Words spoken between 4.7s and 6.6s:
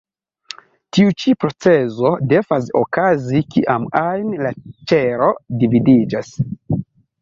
ĉelo dividiĝas.